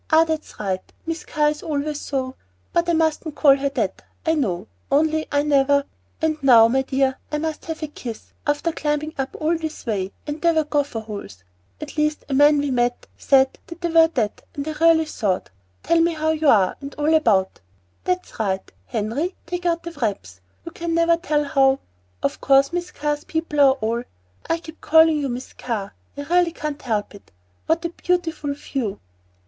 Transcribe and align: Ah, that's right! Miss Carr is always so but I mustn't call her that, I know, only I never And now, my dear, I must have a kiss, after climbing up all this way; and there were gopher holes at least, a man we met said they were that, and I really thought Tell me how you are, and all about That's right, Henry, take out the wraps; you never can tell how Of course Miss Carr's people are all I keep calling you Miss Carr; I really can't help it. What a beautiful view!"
Ah, 0.09 0.23
that's 0.23 0.59
right! 0.59 0.81
Miss 1.05 1.23
Carr 1.25 1.49
is 1.49 1.61
always 1.61 2.01
so 2.01 2.33
but 2.73 2.89
I 2.89 2.93
mustn't 2.93 3.35
call 3.35 3.55
her 3.57 3.69
that, 3.69 4.01
I 4.25 4.33
know, 4.33 4.65
only 4.91 5.27
I 5.31 5.43
never 5.43 5.83
And 6.19 6.41
now, 6.41 6.67
my 6.67 6.81
dear, 6.81 7.19
I 7.31 7.37
must 7.37 7.65
have 7.65 7.83
a 7.83 7.87
kiss, 7.87 8.33
after 8.47 8.71
climbing 8.71 9.13
up 9.19 9.35
all 9.39 9.55
this 9.55 9.85
way; 9.85 10.11
and 10.25 10.41
there 10.41 10.55
were 10.55 10.63
gopher 10.63 11.01
holes 11.01 11.43
at 11.79 11.97
least, 11.97 12.25
a 12.29 12.33
man 12.33 12.57
we 12.57 12.71
met 12.71 13.05
said 13.15 13.59
they 13.67 13.89
were 13.89 14.07
that, 14.15 14.41
and 14.55 14.67
I 14.67 14.71
really 14.71 15.05
thought 15.05 15.51
Tell 15.83 16.01
me 16.01 16.13
how 16.15 16.31
you 16.31 16.47
are, 16.47 16.75
and 16.81 16.95
all 16.95 17.13
about 17.13 17.59
That's 18.03 18.39
right, 18.39 18.71
Henry, 18.87 19.35
take 19.45 19.67
out 19.67 19.83
the 19.83 19.91
wraps; 19.91 20.41
you 20.65 20.87
never 20.87 21.15
can 21.15 21.21
tell 21.21 21.43
how 21.43 21.79
Of 22.23 22.41
course 22.41 22.73
Miss 22.73 22.89
Carr's 22.89 23.23
people 23.23 23.59
are 23.59 23.73
all 23.73 24.01
I 24.49 24.57
keep 24.57 24.81
calling 24.81 25.17
you 25.19 25.29
Miss 25.29 25.53
Carr; 25.53 25.93
I 26.17 26.21
really 26.23 26.53
can't 26.53 26.81
help 26.81 27.13
it. 27.13 27.29
What 27.67 27.85
a 27.85 27.89
beautiful 27.89 28.55
view!" 28.55 28.99